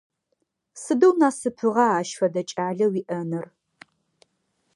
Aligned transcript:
Сыдэу 0.81 1.13
насыпыгъа 1.19 1.85
ащ 1.99 2.09
фэдэ 2.17 2.41
кӏалэ 2.49 2.85
уиӏэныр! 2.91 3.45